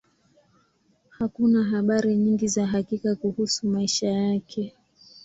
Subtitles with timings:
[1.09, 4.73] Hakuna habari nyingi za hakika kuhusu maisha yake.